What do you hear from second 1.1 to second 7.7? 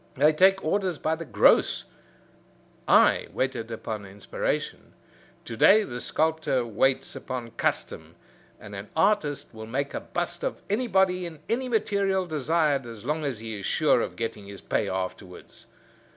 the gross. I waited upon inspiration. To day the sculptor waits upon